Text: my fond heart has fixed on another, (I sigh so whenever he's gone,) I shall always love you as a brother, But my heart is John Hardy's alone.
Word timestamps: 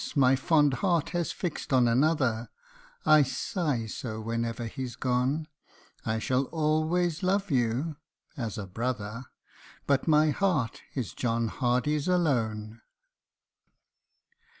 my 0.15 0.35
fond 0.35 0.73
heart 0.81 1.09
has 1.09 1.31
fixed 1.31 1.71
on 1.71 1.87
another, 1.87 2.49
(I 3.05 3.21
sigh 3.21 3.85
so 3.85 4.19
whenever 4.19 4.65
he's 4.65 4.95
gone,) 4.95 5.47
I 6.03 6.17
shall 6.17 6.45
always 6.45 7.21
love 7.21 7.51
you 7.51 7.97
as 8.35 8.57
a 8.57 8.65
brother, 8.65 9.25
But 9.85 10.07
my 10.07 10.31
heart 10.31 10.81
is 10.95 11.13
John 11.13 11.49
Hardy's 11.49 12.07
alone. 12.07 12.81